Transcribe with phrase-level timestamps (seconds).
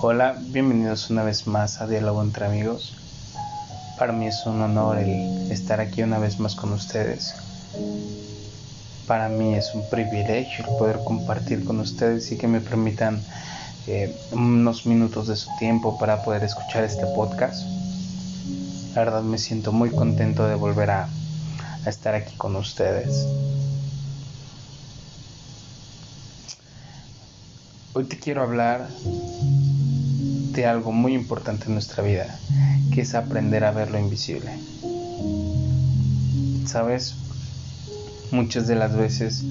[0.00, 2.94] Hola, bienvenidos una vez más a Diálogo entre Amigos.
[3.98, 7.34] Para mí es un honor el estar aquí una vez más con ustedes.
[9.06, 13.20] Para mí es un privilegio el poder compartir con ustedes y que me permitan
[13.86, 17.64] eh, unos minutos de su tiempo para poder escuchar este podcast.
[18.94, 21.08] La verdad me siento muy contento de volver a,
[21.84, 23.26] a estar aquí con ustedes.
[27.94, 28.88] Hoy te quiero hablar
[30.52, 32.38] de algo muy importante en nuestra vida,
[32.90, 34.50] que es aprender a ver lo invisible.
[36.64, 37.16] Sabes,
[38.30, 39.44] muchas de las veces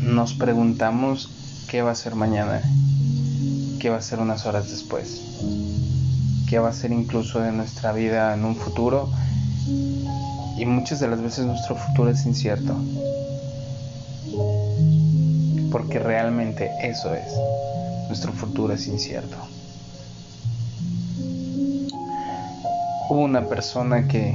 [0.00, 1.30] nos preguntamos
[1.68, 2.60] qué va a ser mañana,
[3.78, 5.22] qué va a ser unas horas después,
[6.48, 9.08] qué va a ser incluso de nuestra vida en un futuro.
[10.58, 12.74] Y muchas de las veces nuestro futuro es incierto
[15.70, 17.32] porque realmente eso es.
[18.08, 19.36] Nuestro futuro es incierto.
[23.10, 24.34] Hubo una persona que,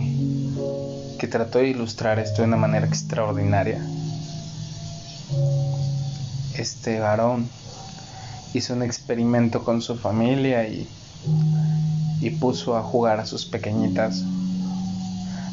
[1.19, 3.83] que trató de ilustrar esto de una manera extraordinaria.
[6.57, 7.49] Este varón
[8.53, 10.87] hizo un experimento con su familia y,
[12.21, 14.23] y puso a jugar a sus pequeñitas.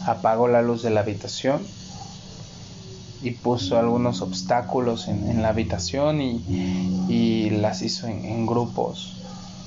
[0.06, 1.60] Apagó la luz de la habitación
[3.22, 9.16] y puso algunos obstáculos en, la habitación y, las hizo en, grupos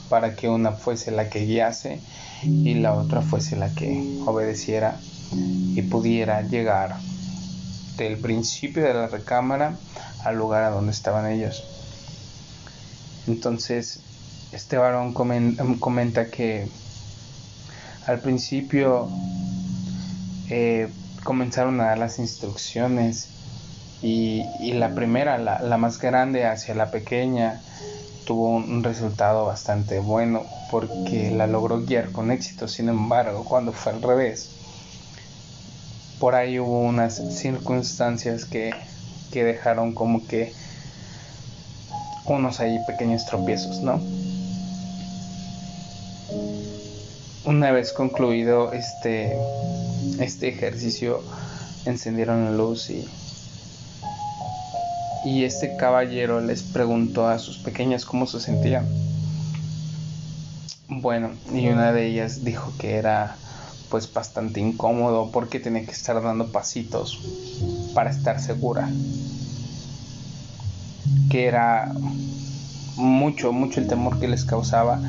[0.10, 2.00] para que una fuese la que guiase
[2.44, 5.00] y la otra fuese la que obedeciera
[5.32, 6.96] y pudiera llegar
[7.98, 9.76] del principio de la recámara
[10.24, 11.64] al lugar a donde estaban ellos.
[13.28, 14.00] Entonces,
[14.52, 16.68] este varón comenta que
[18.08, 19.10] al principio
[20.50, 20.90] eh,
[21.24, 23.30] comenzaron a dar las instrucciones
[24.04, 27.62] y, la primera, la, más grande hacia la pequeña,
[28.26, 32.68] tuvo un resultado bastante bueno porque la logró guiar con éxito.
[32.68, 34.50] Sin embargo, cuando fue al revés,
[36.20, 38.74] por ahí hubo unas circunstancias que,
[39.32, 40.52] que dejaron como que
[42.26, 44.02] unos ahí pequeños tropiezos, ¿no?
[47.46, 49.38] Una vez concluido este,
[50.20, 51.22] este ejercicio,
[51.86, 53.08] encendieron la luz y
[55.26, 58.86] y este caballero les preguntó a sus pequeñas cómo se sentían.
[60.90, 63.38] Bueno, y una de ellas dijo que era
[63.90, 67.20] pues bastante incómodo porque tenía que estar dando pasitos
[67.94, 68.90] para estar segura.
[71.30, 71.92] Que era
[72.98, 75.00] mucho, mucho el temor que les causaba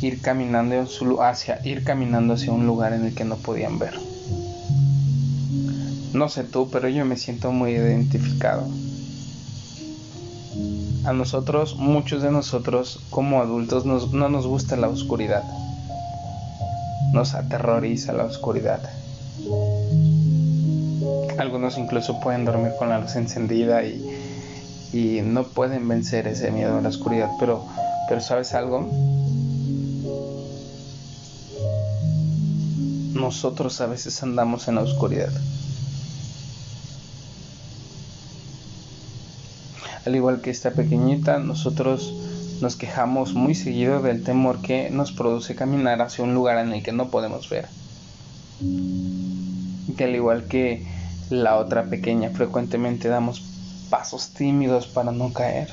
[0.00, 0.86] ir caminando
[1.22, 3.94] hacia ir caminando hacia un lugar en el que no podían ver.
[6.12, 8.66] No sé tú, pero yo me siento muy identificado
[11.06, 15.44] a nosotros, muchos de nosotros como adultos no nos gusta la oscuridad.
[17.12, 18.80] Nos aterroriza la oscuridad.
[21.38, 24.04] Algunos incluso pueden dormir con la luz encendida y,
[24.92, 27.30] y no pueden vencer ese miedo a la oscuridad.
[27.38, 27.64] Pero,
[28.08, 28.90] pero ¿sabes algo?
[33.14, 35.30] Nosotros a veces andamos en la oscuridad.
[40.06, 42.14] Al igual que esta pequeñita, nosotros
[42.60, 46.84] nos quejamos muy seguido del temor que nos produce caminar hacia un lugar en el
[46.84, 47.66] que no podemos ver.
[49.96, 50.86] Que al igual que
[51.28, 53.42] la otra pequeña, frecuentemente damos
[53.90, 55.70] pasos tímidos para no caer.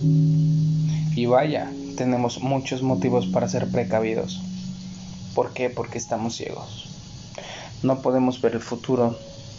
[0.00, 4.40] Y vaya, tenemos muchos motivos para ser precavidos.
[5.34, 5.68] ¿Por qué?
[5.68, 6.88] Porque estamos ciegos.
[7.82, 9.18] No podemos ver el futuro,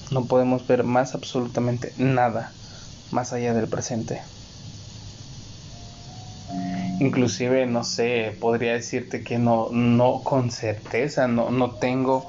[0.09, 2.51] no podemos ver más absolutamente nada
[3.11, 4.21] más allá del presente.
[6.99, 12.27] Inclusive, no sé, podría decirte que no, no con certeza, no, no tengo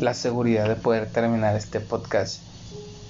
[0.00, 2.40] la seguridad de poder terminar este podcast.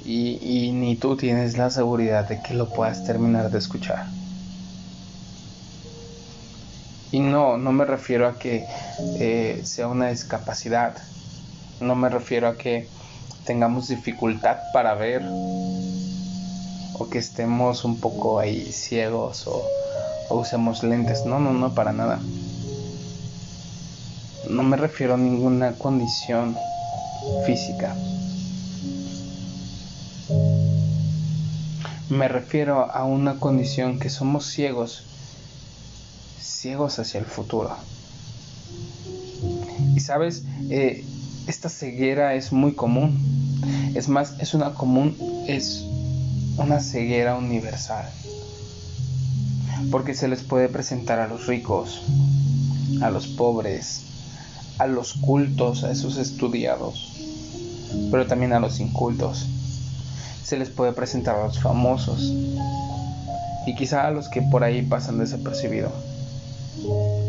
[0.05, 4.07] Y, y, ni tú tienes la seguridad de que lo puedas terminar de escuchar.
[7.11, 8.67] Y no, no me refiero a que
[9.19, 10.95] eh, sea una discapacidad.
[11.81, 12.87] No me refiero a que
[13.45, 15.23] tengamos dificultad para ver
[16.99, 19.63] o que estemos un poco ahí ciegos o,
[20.31, 21.25] usemos lentes.
[21.25, 22.21] No, no, no, para nada.
[24.49, 26.57] No me refiero a ninguna condición
[27.47, 27.97] física.
[32.11, 35.05] Me refiero a una condición que somos ciegos,
[36.41, 37.77] ciegos hacia el futuro.
[39.95, 41.05] Y sabes, eh,
[41.47, 43.19] esta ceguera es muy común.
[43.95, 45.17] Es más, es una común,
[45.47, 45.85] es
[46.59, 48.09] una ceguera universal.
[49.93, 52.03] porque se les puede presentar a los ricos,
[53.01, 54.03] a los pobres,
[54.79, 57.13] a los cultos, a esos estudiados,
[58.11, 59.47] pero también a los incultos.
[60.43, 62.33] Se les puede presentar a los famosos
[63.67, 65.93] y quizá a los que por ahí pasan desapercibido.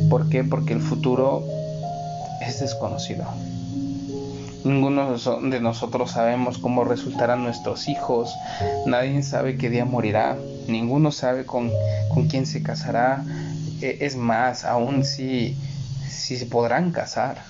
[0.09, 0.43] ¿Por qué?
[0.43, 1.43] Porque el futuro
[2.41, 3.25] es desconocido.
[4.63, 8.35] Ninguno de nosotros sabemos cómo resultarán nuestros hijos,
[8.85, 11.71] nadie sabe qué día morirá, ninguno sabe con,
[12.09, 13.23] con quién se casará,
[13.81, 15.56] e, es más, aún si,
[16.09, 17.41] si se podrán casar.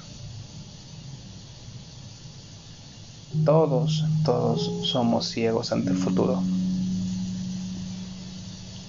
[3.44, 6.44] Todos, todos somos ciegos ante el futuro.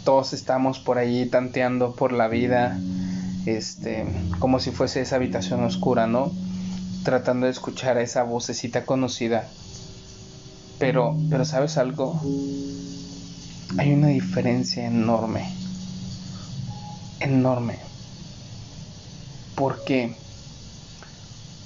[0.04, 2.78] Todos estamos por allí tanteando por la vida,
[3.46, 4.04] este,
[4.38, 6.32] como si fuese esa habitación oscura, ¿no?
[7.04, 9.48] Tratando de escuchar a esa vocecita conocida.
[10.78, 12.20] Pero, pero ¿sabes algo?
[13.78, 15.48] Hay una diferencia enorme.
[17.20, 17.78] Enorme.
[19.54, 20.16] ¿Por qué?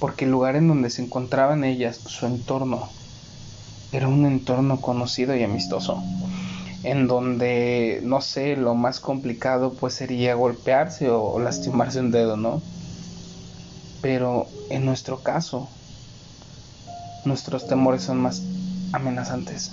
[0.01, 2.89] Porque el lugar en donde se encontraban ellas, su entorno,
[3.93, 6.03] era un entorno conocido y amistoso
[6.85, 12.61] en donde, no sé, lo más complicado pues sería golpearse o, lastimarse un dedo, ¿no?
[14.05, 15.67] Pero en nuestro caso,
[17.25, 18.43] nuestros temores son más
[18.93, 19.73] amenazantes.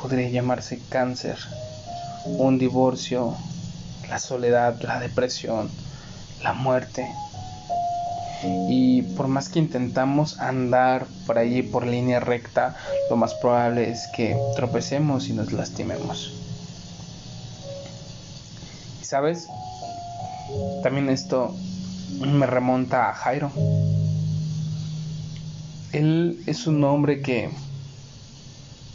[0.00, 1.36] Podría llamarse cáncer,
[2.24, 3.34] un divorcio,
[4.08, 5.70] la soledad, la depresión,
[6.42, 7.06] la muerte.
[8.70, 12.74] Y por más que intentamos andar por allí por línea recta,
[13.10, 16.32] lo más probable es que tropecemos y nos lastimemos.
[19.02, 19.46] Y sabes,
[20.82, 21.54] también esto
[22.18, 23.50] me remonta a Jairo.
[25.92, 27.50] Él es un hombre que,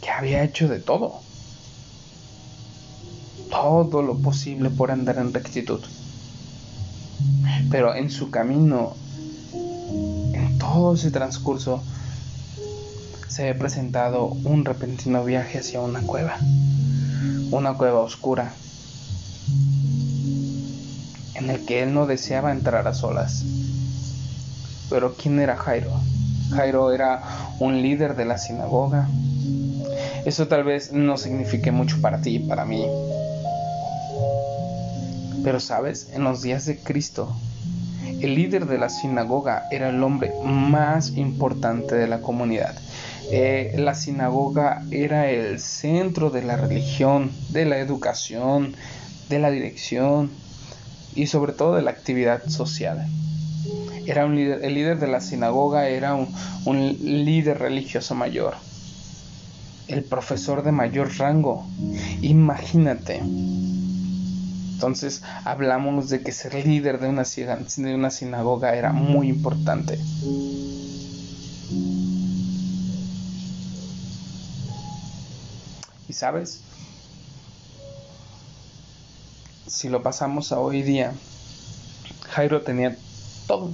[0.00, 1.20] que había hecho de todo.
[3.50, 5.80] Todo lo posible por andar en rectitud.
[7.70, 8.94] Pero en su camino
[10.58, 11.82] todo ese transcurso
[13.28, 16.36] se ha presentado un repentino viaje hacia una cueva,
[17.50, 18.52] una cueva oscura,
[21.46, 23.44] en el que él no deseaba entrar a solas.
[24.90, 25.92] Pero ¿quién era Jairo?
[26.50, 27.22] Jairo era
[27.60, 29.08] un líder de la sinagoga.
[30.24, 32.84] Eso tal vez no signifique mucho para ti y para mí.
[35.44, 37.32] Pero sabes, en los días de Cristo,
[38.20, 42.74] el líder de la sinagoga era el hombre más importante de la comunidad.
[43.30, 48.74] Eh, la sinagoga era el centro de la religión, de la educación,
[49.28, 50.30] de la dirección
[51.16, 53.08] y sobre todo de la actividad social.
[54.06, 56.28] Era un líder, el líder de la sinagoga era un,
[57.00, 58.54] líder religioso mayor,
[59.88, 61.66] el profesor de mayor rango.
[62.20, 63.20] Imagínate,
[64.74, 69.98] entonces hablamos de que ser líder de una, de una sinagoga era muy importante.
[76.08, 76.60] Y sabes,
[79.66, 81.12] si lo pasamos a hoy día,
[82.30, 82.96] Jairo tenía
[83.46, 83.72] todo.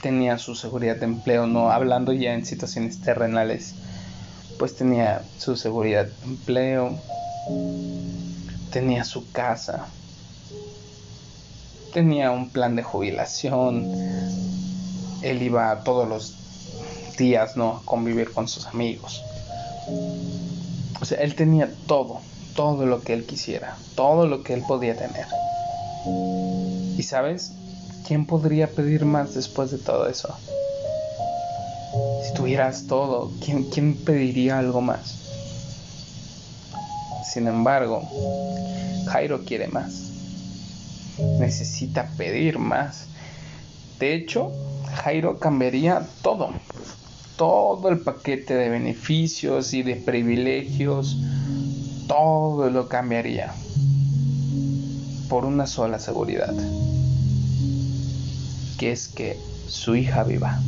[0.00, 3.74] Tenía su seguridad de empleo, no hablando ya en situaciones terrenales,
[4.58, 6.98] pues tenía su seguridad de empleo,
[8.72, 9.86] tenía su casa,
[11.92, 13.86] tenía un plan de jubilación,
[15.22, 16.36] él iba todos los
[17.16, 17.76] días, ¿no?
[17.76, 19.22] A convivir con sus amigos.
[21.00, 22.20] O sea, él tenía todo,
[22.54, 25.26] todo lo que él quisiera, todo lo que él podía tener.
[26.96, 27.52] Y sabes,
[28.06, 30.36] ¿quién podría pedir más después de todo eso?
[32.22, 35.22] Si tuvieras todo, ¿quién, quién pediría algo más?
[37.32, 38.02] Sin embargo,
[39.06, 40.10] Jairo quiere más.
[41.38, 43.06] Necesita pedir más.
[43.98, 44.52] De hecho,
[45.02, 46.50] Jairo cambiaría todo.
[47.36, 51.16] Todo el paquete de beneficios y de privilegios.
[52.12, 53.54] Todo lo cambiaría.
[55.30, 56.52] Por una sola seguridad.
[58.78, 60.60] Que es que su hija viva.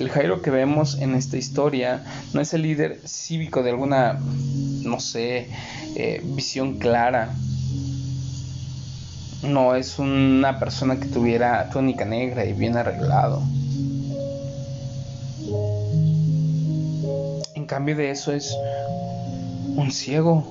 [0.00, 2.02] El Jairo que vemos en esta historia
[2.32, 4.18] no es el líder cívico de alguna,
[4.82, 5.50] no sé,
[5.94, 7.32] eh, visión clara.
[9.44, 13.40] No es una persona que tuviera túnica negra y bien arreglado.
[17.54, 18.52] En cambio de eso es
[19.76, 20.44] un ciego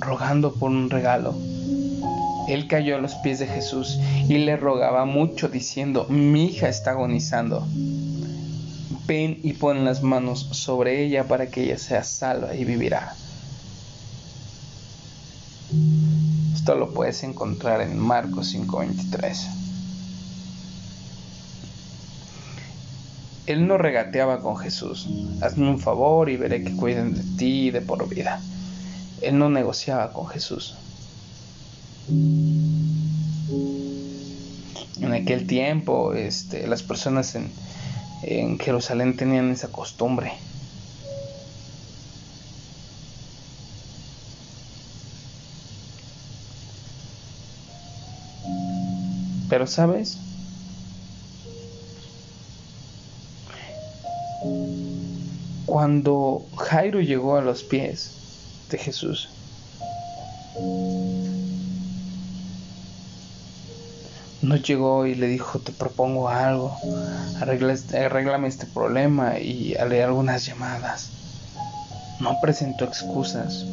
[0.00, 1.34] rogando por un regalo.
[2.48, 3.98] Él cayó a los pies de Jesús
[4.28, 7.64] y le rogaba mucho diciendo, mi hija está agonizando
[9.06, 13.14] ven y pon las manos sobre ella para que ella sea salva y vivirá.
[16.54, 19.48] Esto lo puedes encontrar en Marcos 5:23.
[23.46, 25.08] Él no regateaba con Jesús,
[25.40, 28.40] hazme un favor y veré que cuiden de ti de por vida.
[29.22, 30.74] Él no negociaba con Jesús.
[35.00, 37.52] En aquel tiempo, este, las personas en,
[38.22, 40.32] en Jerusalén tenían esa costumbre.
[49.48, 50.18] Pero sabes,
[55.66, 58.21] cuando Jairo llegó a los pies
[58.72, 59.28] de Jesús,
[64.42, 66.76] no llegó y le dijo, te propongo algo,
[67.40, 71.10] arréglame este problema y haré algunas llamadas.
[72.20, 73.64] No presentó excusas.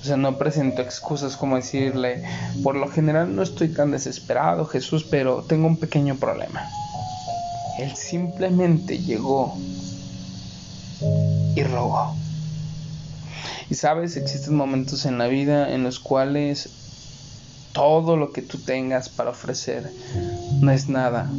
[0.00, 2.24] O sea, no presentó excusas como decirle,
[2.62, 6.68] por lo general no estoy tan desesperado, Jesús, pero tengo un pequeño problema.
[7.78, 9.56] Él simplemente llegó
[11.54, 12.14] y rogó.
[13.68, 16.70] Y sabes, existen momentos en la vida en los cuales
[17.72, 19.90] todo lo que tú tengas para ofrecer
[20.60, 21.30] no es nada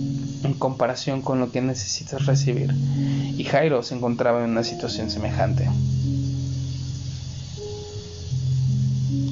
[0.43, 2.73] en comparación con lo que necesitas recibir.
[3.37, 5.69] Y Jairo se encontraba en una situación semejante.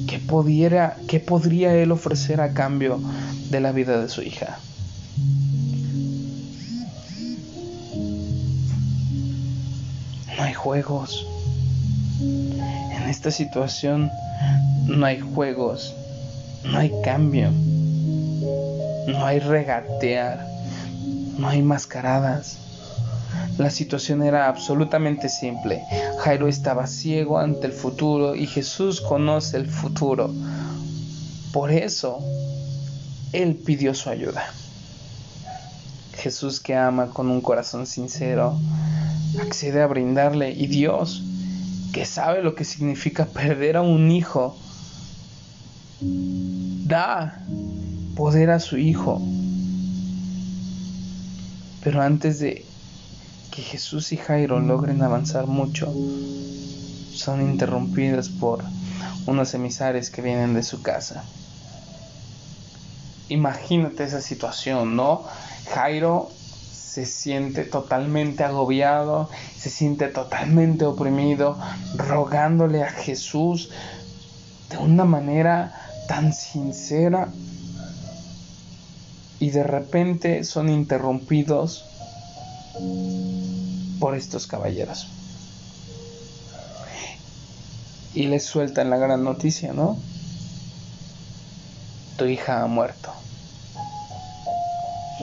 [0.06, 0.20] ¿Qué,
[1.06, 3.00] ¿Qué podría él ofrecer a cambio
[3.48, 4.58] de la vida de su hija?
[10.40, 11.26] No hay juegos.
[12.20, 14.10] En esta situación
[14.86, 15.94] no hay juegos
[16.64, 17.50] no hay cambio,
[19.06, 20.46] no hay regatear,
[21.38, 22.58] no hay mascaradas.
[23.58, 25.82] La situación era absolutamente simple.
[26.18, 30.32] Jairo estaba ciego ante el futuro y Jesús conoce el futuro.
[31.52, 32.20] Por eso,
[33.32, 34.44] Él pidió su ayuda.
[36.14, 38.58] Jesús que ama con un corazón sincero,
[39.40, 41.22] accede a brindarle y Dios,
[41.92, 44.56] que sabe lo que significa perder a un hijo,
[46.00, 47.42] da
[48.16, 49.20] poder a su hijo.
[51.82, 52.64] Pero antes de
[53.50, 55.92] que Jesús y Jairo logren avanzar mucho,
[57.12, 58.62] son interrumpidos por
[59.26, 61.24] unos emisarios que vienen de su casa.
[63.28, 65.24] Imagínate esa situación, ¿no?
[65.72, 66.30] Jairo
[66.72, 71.58] se siente totalmente agobiado, se siente totalmente oprimido,
[71.96, 73.70] rogándole a Jesús
[74.70, 75.72] de una manera
[76.08, 77.28] tan sincera
[79.38, 81.84] y de repente son interrumpidos
[84.00, 85.08] por estos caballeros.
[88.14, 89.96] Y les sueltan la gran noticia, ¿no?
[92.16, 93.12] Tu hija ha muerto.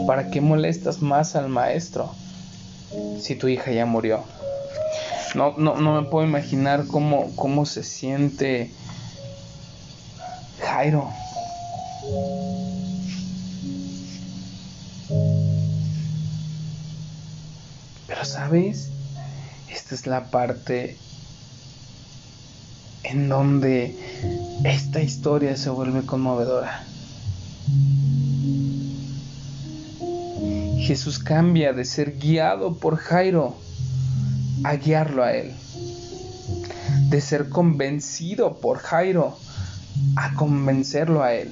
[0.06, 2.14] ¿Para qué molestas más al maestro
[3.20, 4.24] si tu hija ya murió?
[5.36, 8.72] No, no, no me puedo imaginar cómo, cómo se siente
[10.60, 11.10] Jairo.
[18.08, 18.92] Pero sabes,
[19.70, 20.98] esta es la parte
[23.04, 23.96] en donde
[24.64, 26.84] esta historia se vuelve conmovedora.
[30.88, 33.58] Jesús cambia de ser guiado por Jairo
[34.64, 35.52] a guiarlo a él.
[37.10, 39.38] De ser convencido por Jairo
[40.16, 41.52] a convencerlo a él.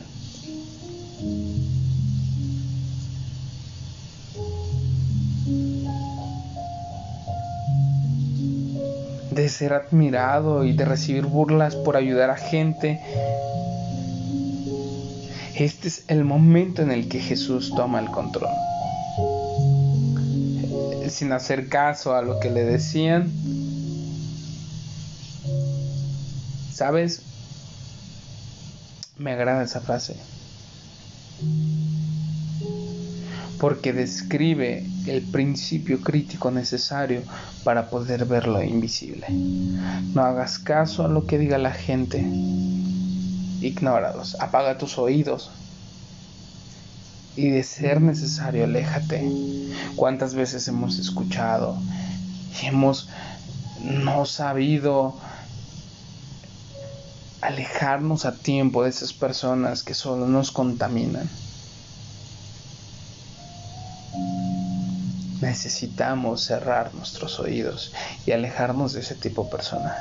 [9.31, 13.01] de ser admirado y de recibir burlas por ayudar a gente.
[15.55, 18.53] Este es el momento en el que Jesús toma el control.
[21.15, 23.31] Sin hacer caso a lo que le decían.
[26.73, 27.21] ¿Sabes?
[29.17, 30.17] Me agrada esa frase.
[33.61, 37.21] Porque describe el principio crítico necesario
[37.63, 39.27] para poder ver lo invisible.
[39.29, 42.19] No hagas caso a lo que diga la gente.
[43.61, 44.35] Ignóralos.
[44.41, 45.49] Apaga tus oídos.
[47.35, 49.29] Y de ser necesario, aléjate.
[49.95, 51.77] ¿Cuántas veces hemos escuchado
[52.61, 53.09] y hemos
[53.81, 55.15] no sabido
[57.41, 61.29] alejarnos a tiempo de esas personas que solo nos contaminan.
[65.41, 67.93] necesitamos cerrar nuestros oídos
[68.25, 69.95] y alejarnos de ese tipo de persona.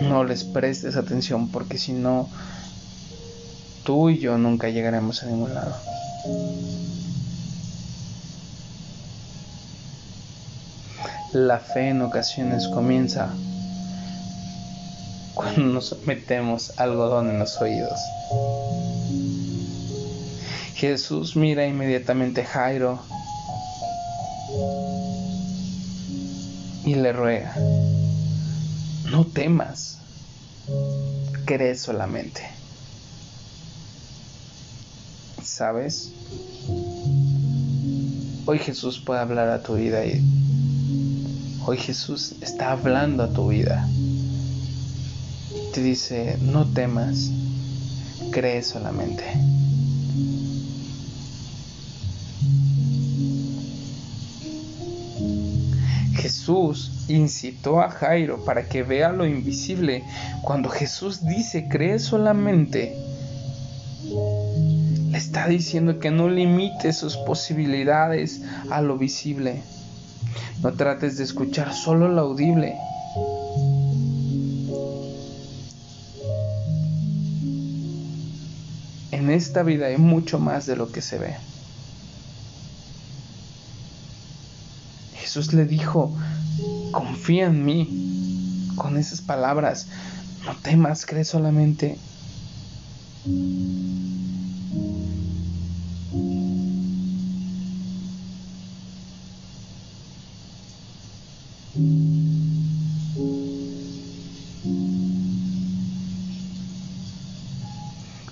[0.00, 2.28] No les prestes atención porque si no,
[3.84, 5.74] tú y yo nunca llegaremos a ningún lado.
[11.32, 13.34] La fe en ocasiones comienza
[15.34, 17.98] cuando nos metemos algodón en los oídos.
[20.74, 23.00] Jesús mira inmediatamente a Jairo
[26.84, 27.54] y le ruega,
[29.10, 29.98] no temas,
[31.46, 32.42] cree solamente.
[35.42, 36.12] ¿Sabes?
[38.46, 40.22] Hoy Jesús puede hablar a tu vida y
[41.64, 43.88] hoy Jesús está hablando a tu vida.
[45.72, 47.30] Te dice, no temas,
[48.30, 49.24] cree solamente.
[56.48, 60.02] Jesús incitó a Jairo para que vea lo invisible.
[60.40, 62.96] Cuando Jesús dice, cree solamente,
[65.10, 68.40] le está diciendo que no limite sus posibilidades
[68.70, 69.60] a lo visible.
[70.62, 72.78] No trates de escuchar solo lo audible.
[79.12, 81.36] En esta vida hay mucho más de lo que se ve.
[85.14, 86.10] Jesús le dijo,
[86.92, 89.88] confía en mí con esas palabras,
[90.44, 91.98] no temas, cree solamente.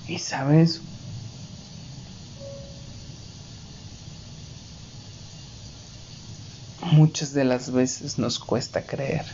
[0.09, 0.86] Y sabes,
[7.06, 9.25] muchas de las veces nos cuesta creer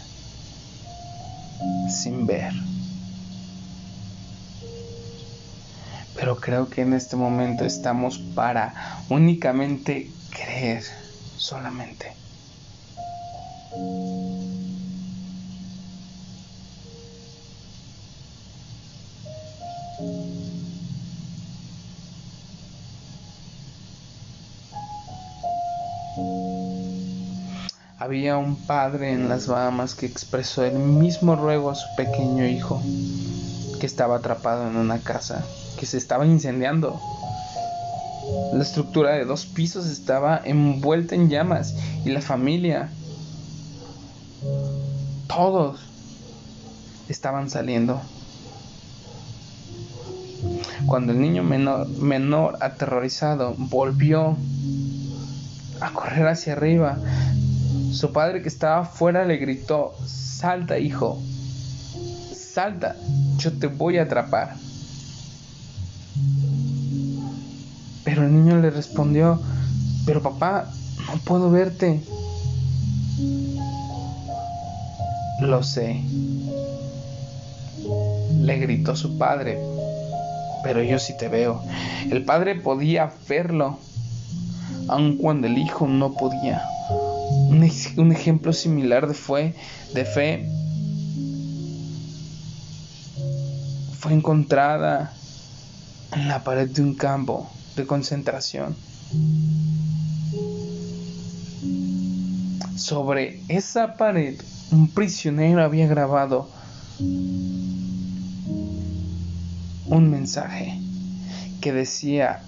[1.89, 2.53] sin ver.
[6.15, 8.75] Pero creo que en este momento estamos para
[9.09, 10.85] únicamente creer
[11.39, 12.22] solamente.
[28.13, 32.83] Había un padre en las Bahamas que expresó el mismo ruego a su pequeño hijo,
[33.81, 35.43] que estaba atrapado en una casa,
[35.79, 37.01] que se estaba incendiando.
[38.53, 42.91] La estructura de dos pisos estaba envuelta en llamas y la familia,
[45.27, 45.81] todos,
[47.09, 47.99] estaban saliendo.
[50.85, 54.37] Cuando el niño menor, menor aterrorizado volvió
[55.81, 56.99] a correr hacia arriba,
[57.93, 61.21] su padre que estaba afuera le gritó, salta hijo,
[62.35, 62.97] salta,
[63.37, 64.57] yo te voy a atrapar.
[68.05, 69.41] Pero el niño le respondió,
[70.07, 70.71] pero papá,
[71.07, 72.03] no puedo verte.
[75.41, 76.03] Lo sé,
[78.41, 79.59] le gritó su padre,
[80.65, 81.63] pero yo sí te veo.
[82.11, 83.79] El padre podía verlo,
[84.89, 86.72] aun cuando el hijo no podía.
[87.97, 89.55] Un, ejemplo similar de, fue,
[89.95, 90.49] de fe
[93.99, 95.15] fue encontrada
[96.13, 98.77] en la pared de un campo de concentración.
[102.77, 104.41] Sobre esa pared
[104.73, 106.49] un prisionero había grabado
[109.87, 110.81] un mensaje
[111.61, 112.43] que decía,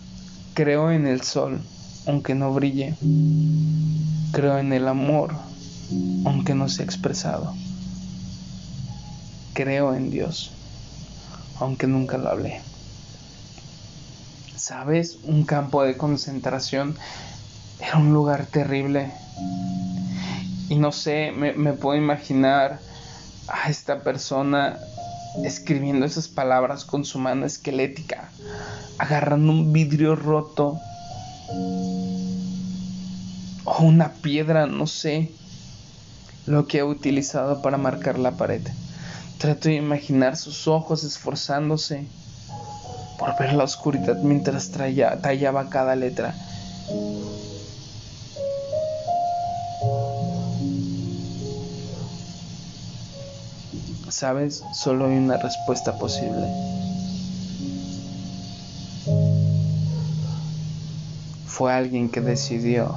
[0.54, 1.60] creo en el sol,
[2.06, 2.94] aunque no brille.
[4.32, 5.34] Creo en el amor,
[6.24, 7.54] aunque no sea expresado.
[9.52, 10.52] Creo en Dios,
[11.60, 12.60] aunque nunca lo hablé.
[14.56, 15.18] ¿Sabes?
[15.24, 16.96] Un campo de concentración
[17.80, 19.12] era un lugar terrible.
[20.68, 22.80] Y no sé, me, me puedo imaginar
[23.48, 24.78] a esta persona
[25.44, 28.30] escribiendo esas palabras con su mano esquelética,
[28.98, 30.80] agarrando un vidrio roto
[33.64, 35.32] o una piedra, no sé,
[36.46, 38.62] lo que ha utilizado para marcar la pared.
[39.38, 42.06] Trato de imaginar sus ojos esforzándose
[43.18, 46.34] por ver la oscuridad mientras tallaba cada letra.
[54.08, 56.46] Sabes, solo hay una respuesta posible.
[61.54, 62.96] Fue alguien que decidió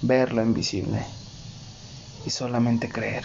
[0.00, 1.02] ver lo invisible
[2.24, 3.24] y solamente creer.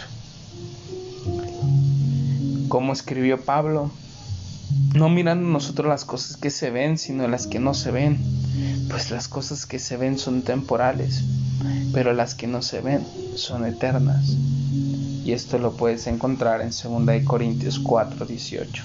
[2.68, 3.90] Como escribió Pablo,
[4.94, 8.18] no mirando nosotros las cosas que se ven, sino las que no se ven,
[8.90, 11.24] pues las cosas que se ven son temporales,
[11.94, 14.36] pero las que no se ven son eternas.
[15.24, 18.84] Y esto lo puedes encontrar en 2 Corintios 4, 18.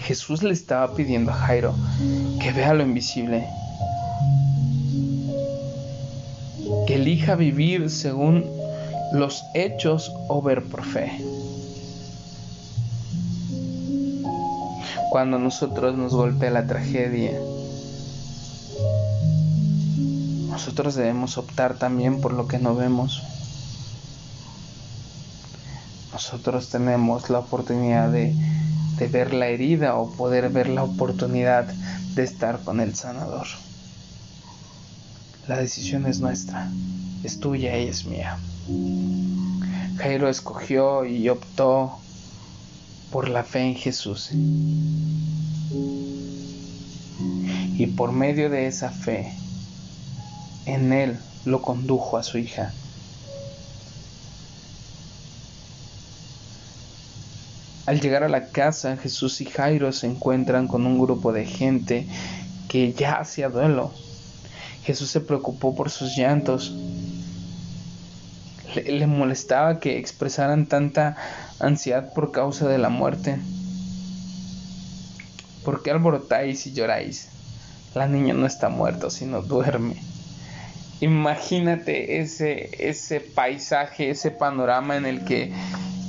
[0.00, 1.74] Jesús le estaba pidiendo a Jairo
[2.40, 3.46] que vea lo invisible,
[6.86, 8.44] que elija vivir según
[9.12, 11.12] los hechos o ver por fe.
[15.10, 17.32] Cuando nosotros nos golpea la tragedia,
[20.50, 23.22] nosotros debemos optar también por lo que no vemos.
[26.12, 28.34] Nosotros tenemos la oportunidad de
[28.98, 31.66] de ver la herida o poder ver la oportunidad
[32.14, 33.46] de estar con el sanador.
[35.46, 36.70] La decisión es nuestra,
[37.22, 38.38] es tuya y es mía.
[39.96, 41.98] Jairo escogió y optó
[43.10, 44.30] por la fe en Jesús.
[47.76, 49.32] Y por medio de esa fe,
[50.66, 52.72] en Él lo condujo a su hija.
[57.88, 62.06] Al llegar a la casa, Jesús y Jairo se encuentran con un grupo de gente
[62.68, 63.94] que ya hacía duelo.
[64.84, 66.76] Jesús se preocupó por sus llantos.
[68.74, 71.16] Le, molestaba que expresaran tanta
[71.60, 73.38] ansiedad por causa de la muerte.
[75.64, 77.30] ¿Por qué alborotáis y lloráis?
[77.94, 79.96] La niña no está muerta, sino duerme.
[81.00, 85.54] Imagínate ese, ese paisaje, ese panorama en el que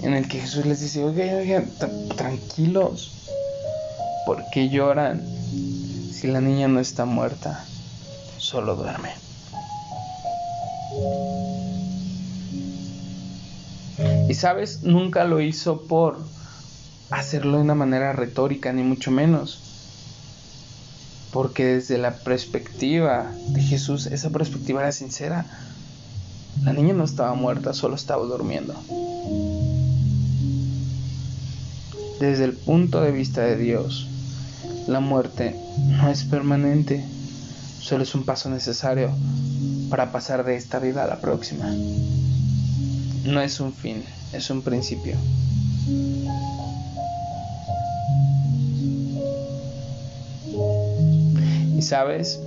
[0.02, 1.70] en el que Jesús les dice, oigan, oigan,
[2.16, 3.12] tranquilos,
[4.26, 5.22] ¿por qué lloran
[6.12, 7.66] si la niña no está muerta?
[8.38, 9.10] Solo duerme.
[14.30, 16.18] Y sabes, nunca lo hizo por
[17.10, 19.60] hacerlo de una manera retórica, ni mucho menos.
[21.32, 25.46] Porque desde la perspectiva de Jesús, esa perspectiva era sincera.
[26.64, 28.74] La niña no estaba muerta, solo estaba durmiendo.
[32.20, 34.08] Desde el punto de vista de Dios,
[34.88, 35.56] la muerte
[35.88, 37.06] no es permanente,
[37.82, 39.12] solo es un paso necesario
[39.90, 41.74] para pasar de esta vida a la próxima.
[43.24, 44.04] No es un fin,
[44.34, 45.16] es un principio.
[51.78, 52.42] Y sabes,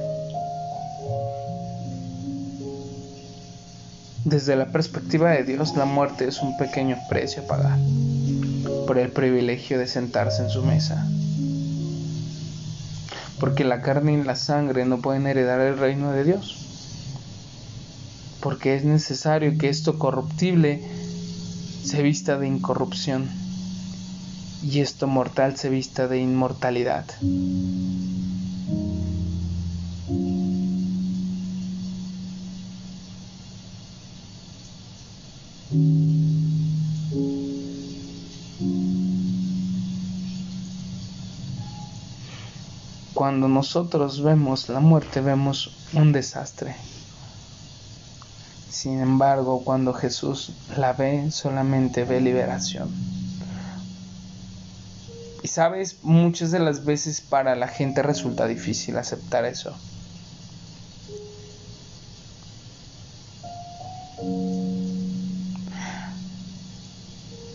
[4.24, 7.78] desde la perspectiva de Dios, la muerte es un pequeño precio a pagar
[8.86, 11.06] por el privilegio de sentarse en su mesa.
[13.40, 16.58] Porque la carne y la sangre no pueden heredar el reino de Dios.
[18.40, 20.82] Porque es necesario que esto corruptible
[21.84, 23.28] se vista de incorrupción
[24.62, 27.04] y esto mortal se vista de inmortalidad.
[43.22, 46.74] Cuando nosotros vemos la muerte vemos un desastre.
[48.68, 52.90] Sin embargo, cuando Jesús la ve, solamente ve liberación.
[55.40, 59.72] Y sabes, muchas de las veces para la gente resulta difícil aceptar eso.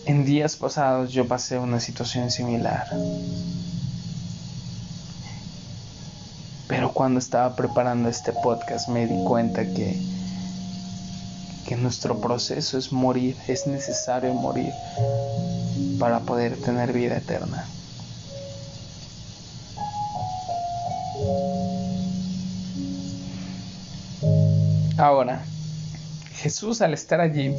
[0.06, 2.88] En días pasados yo pasé una situación similar.
[6.94, 10.00] Cuando estaba preparando este podcast me di cuenta que,
[11.66, 14.72] que nuestro proceso es morir, es necesario morir
[15.98, 17.66] para poder tener vida eterna.
[24.96, 25.44] Ahora,
[26.34, 27.54] Jesús al estar allí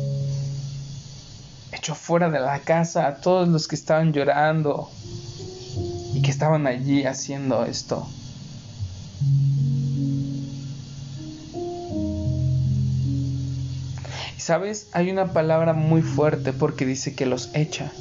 [1.72, 4.90] echó fuera de la casa a todos los que estaban llorando
[6.14, 8.08] y que estaban allí haciendo esto.
[14.50, 14.88] ¿Sabes?
[14.94, 17.92] Hay una palabra muy fuerte porque dice que los echa.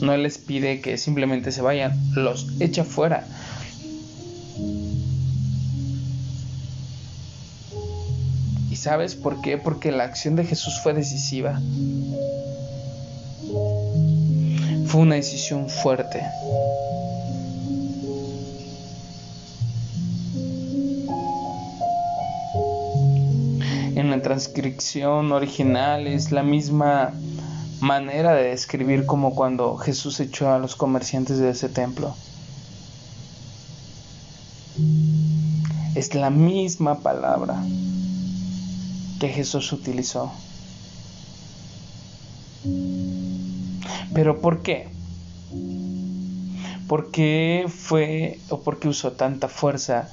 [0.00, 3.26] No les pide que simplemente se vayan, los echa fuera.
[8.70, 9.58] ¿Y sabes por qué?
[9.58, 11.60] Porque la acción de Jesús fue decisiva.
[14.86, 16.22] Fue una decisión fuerte.
[24.20, 27.14] La transcripción original es la misma
[27.80, 32.14] manera de describir como cuando Jesús echó a los comerciantes de ese templo.
[35.94, 37.62] Es la misma palabra
[39.20, 40.30] que Jesús utilizó.
[44.12, 44.90] Pero ¿por qué?
[46.86, 50.10] ¿Por qué fue o por qué usó tanta fuerza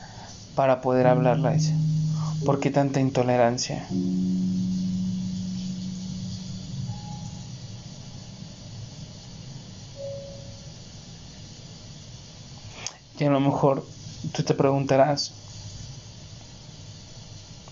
[0.56, 1.74] para poder hablarla ella?
[2.46, 3.88] ¿Por qué tanta intolerancia?
[13.20, 13.88] Y a lo mejor
[14.34, 15.34] tú te preguntarás,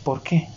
[0.03, 0.49] ¿por qué?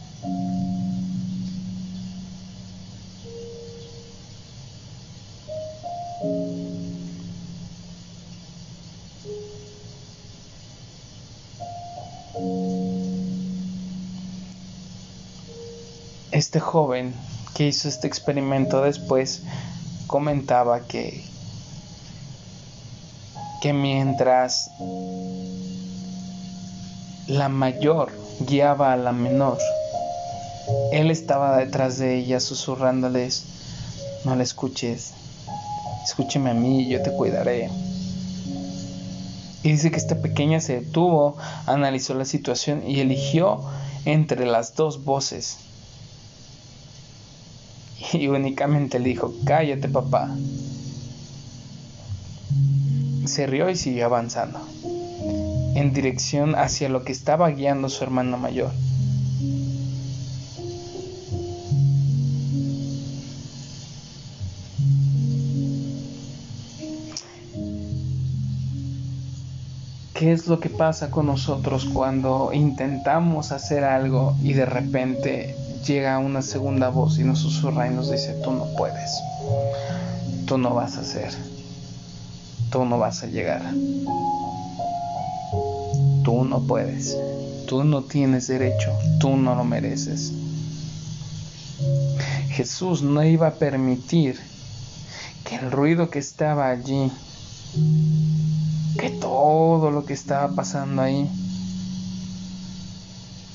[16.48, 17.14] Este joven
[17.54, 19.42] que hizo este experimento después
[20.06, 21.22] comentaba que
[23.60, 24.70] que mientras
[27.26, 29.58] la mayor guiaba a la menor,
[30.90, 33.44] él estaba detrás de ella susurrándoles,
[34.24, 35.12] no la escuches,
[36.02, 37.68] escúcheme a mí, yo te cuidaré.
[39.62, 43.60] Y dice que esta pequeña se detuvo, analizó la situación y eligió
[44.06, 45.67] entre las dos voces.
[48.12, 50.30] Y únicamente le dijo, cállate papá,
[53.26, 54.60] se rió y siguió avanzando,
[55.74, 58.72] en dirección hacia lo que estaba guiando su hermano mayor.
[70.14, 75.54] ¿Qué es lo que pasa con nosotros cuando intentamos hacer algo y de repente
[75.86, 79.10] llega una segunda voz y nos susurra y nos dice, tú no puedes,
[80.46, 81.48] tú no vas a hacer?
[82.70, 83.62] tú no vas a llegar.
[86.24, 87.16] Tú no puedes.
[87.66, 88.92] Tú no tienes derecho.
[89.18, 90.32] Tú no lo mereces.
[92.50, 94.38] Jesús no iba a permitir
[95.44, 97.10] que el ruido que estaba allí,
[98.98, 101.30] que todo lo que estaba pasando ahí,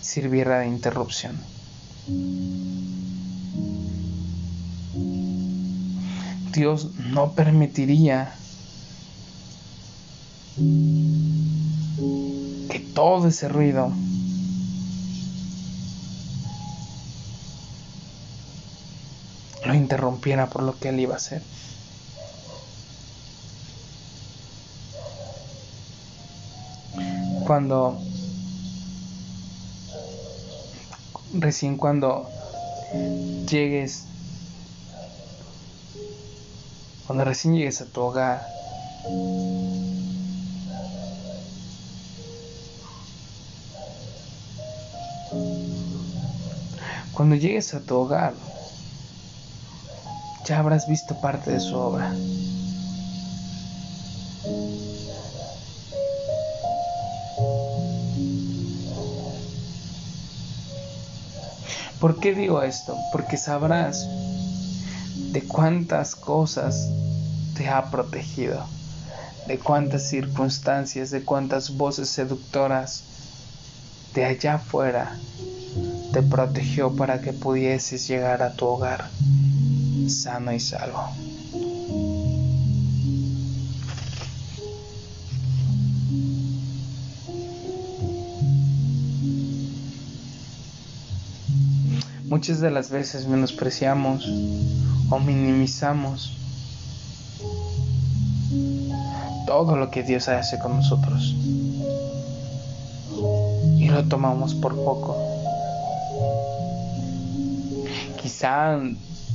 [0.01, 1.52] sirviera de interrupción.
[6.53, 8.35] Dios no permitiría
[12.69, 13.91] que todo ese ruido
[19.65, 21.41] lo interrumpiera por lo que él iba a hacer.
[27.47, 27.97] Cuando
[31.33, 32.29] recién cuando
[33.49, 34.05] llegues
[37.07, 38.53] cuando recién llegues a tu hogar
[47.13, 48.33] Cuando llegues a tu hogar,
[50.45, 52.11] ya habrás visto parte de su obra.
[62.03, 62.97] ¿Por qué digo esto?
[63.13, 64.05] Porque sabrás
[65.31, 66.89] de cuántas cosas
[67.55, 68.65] te ha protegido,
[69.47, 73.05] de cuántas circunstancias, de cuántas voces seductoras
[74.13, 75.17] de allá afuera
[76.11, 79.09] te protegió para que pudieses llegar a tu hogar
[80.09, 81.07] sano y salvo.
[92.33, 94.27] Muchas de las veces menospreciamos
[95.11, 96.35] o minimizamos
[99.45, 101.35] todo lo que Dios hace con nosotros
[103.77, 105.15] y lo tomamos por poco.
[108.19, 108.79] Quizá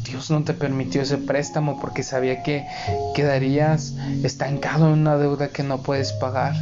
[0.03, 2.67] Dios no te permitió ese préstamo porque sabía que
[3.15, 6.57] quedarías estancado en una deuda que no puedes pagar.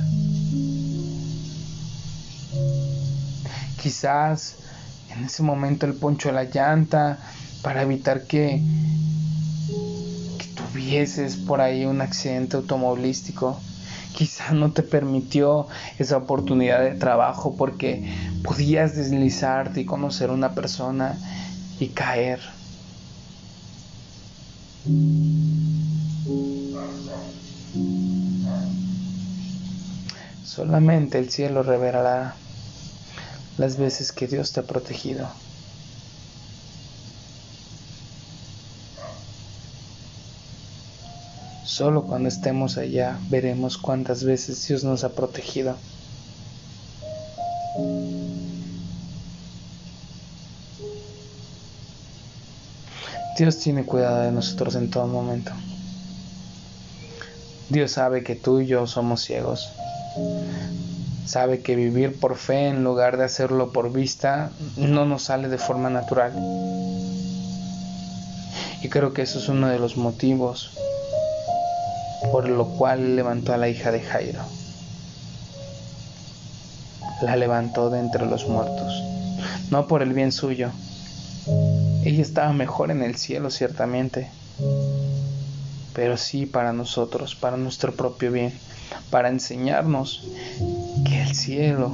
[3.83, 4.57] Quizás
[5.17, 7.19] en ese momento el poncho de la llanta
[7.63, 8.63] para evitar que,
[10.39, 13.59] que tuvieses por ahí un accidente automovilístico.
[14.15, 15.67] Quizá no te permitió
[15.99, 21.19] esa oportunidad de trabajo porque podías deslizarte y conocer a una persona
[21.81, 22.41] y caer.
[30.45, 32.35] Solamente el cielo revelará
[33.59, 35.29] las veces que Dios te ha protegido.
[41.65, 45.77] Solo cuando estemos allá veremos cuántas veces Dios nos ha protegido.
[53.39, 55.53] Dios tiene cuidado de nosotros en todo momento.
[57.69, 59.69] Dios sabe que tú y yo somos ciegos.
[61.27, 65.59] Sabe que vivir por fe en lugar de hacerlo por vista no nos sale de
[65.59, 66.33] forma natural.
[68.83, 70.71] Y creo que eso es uno de los motivos
[72.31, 74.41] por lo cual levantó a la hija de Jairo.
[77.23, 79.03] La levantó de entre los muertos,
[79.71, 80.71] no por el bien suyo.
[82.05, 84.31] Ella estaba mejor en el cielo, ciertamente,
[85.95, 88.53] pero sí para nosotros, para nuestro propio bien,
[89.11, 90.27] para enseñarnos
[91.09, 91.93] que el cielo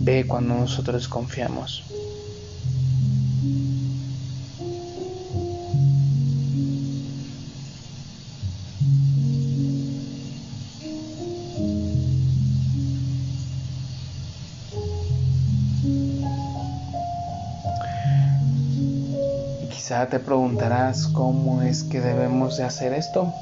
[0.00, 1.84] ve cuando nosotros confiamos.
[20.10, 23.32] Te preguntarás cómo es que debemos de hacer esto.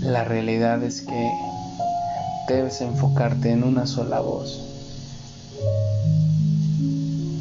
[0.00, 1.30] La realidad es que
[2.48, 4.60] debes enfocarte en una sola voz.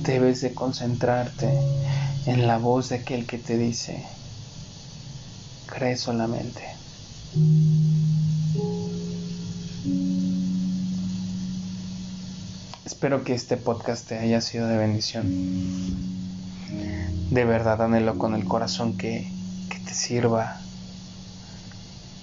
[0.04, 1.50] Debes de concentrarte
[2.26, 4.04] en la voz de aquel que te dice,
[5.68, 6.64] cree solamente.
[12.84, 15.28] Espero que este podcast te haya sido de bendición.
[17.30, 19.32] De verdad anhelo con el corazón que,
[19.70, 20.60] que te sirva.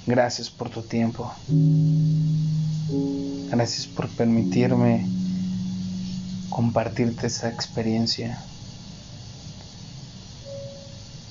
[0.06, 1.32] Gracias por tu tiempo.
[3.50, 5.06] Gracias por permitirme
[6.48, 8.42] compartirte esa experiencia.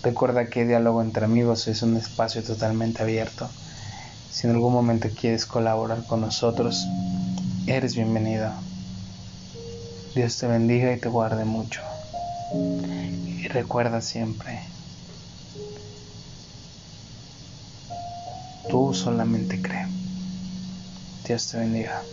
[0.04, 3.50] Recuerda que Diálogo entre Amigos es un espacio totalmente abierto.
[4.32, 6.88] Si en algún momento quieres colaborar con nosotros,
[7.66, 8.67] eres bienvenido.
[10.18, 11.84] Dios te bendiga y te guarde mucho.
[12.52, 14.74] Y recuerda siempre,
[18.68, 19.88] tú solamente cree.
[21.24, 22.04] Dios te bendiga.